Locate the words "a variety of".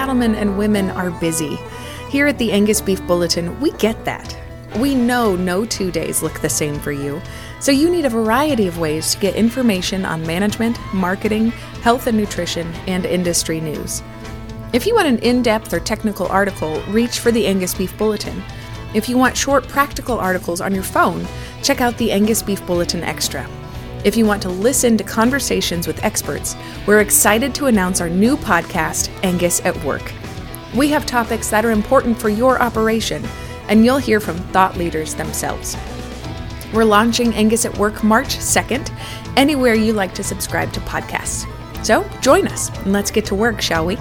8.06-8.78